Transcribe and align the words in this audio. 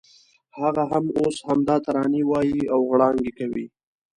هغه 0.59 0.83
هم 0.91 1.05
اوس 1.19 1.37
همدا 1.47 1.75
ترانې 1.85 2.21
وایي 2.29 2.61
او 2.73 2.79
غړانګې 2.89 3.31
کوي. 3.39 3.65